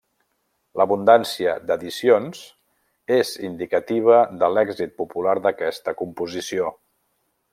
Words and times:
L'abundància 0.79 1.51
d'edicions 1.71 2.39
és 3.19 3.35
indicativa 3.49 4.17
de 4.45 4.51
l'èxit 4.55 4.97
popular 5.03 5.39
d'aquesta 5.45 5.97
composició. 6.03 6.75